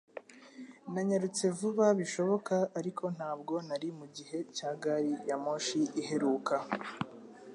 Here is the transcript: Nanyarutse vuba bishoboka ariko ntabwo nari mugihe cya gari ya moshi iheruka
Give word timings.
Nanyarutse 0.93 1.45
vuba 1.57 1.85
bishoboka 1.99 2.55
ariko 2.79 3.03
ntabwo 3.17 3.53
nari 3.67 3.89
mugihe 3.99 4.37
cya 4.55 4.71
gari 4.81 5.13
ya 5.29 5.37
moshi 5.43 5.81
iheruka 6.01 6.55